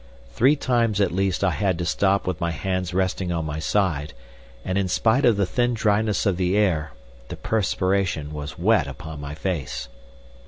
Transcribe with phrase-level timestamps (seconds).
[0.31, 4.13] Three times at least I had to stop with my hands resting on my side
[4.65, 6.93] and in spite of the thin dryness of the air,
[7.27, 9.89] the perspiration was wet upon my face.